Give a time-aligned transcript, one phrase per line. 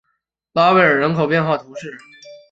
[0.53, 1.95] 维拉尔人口变化图示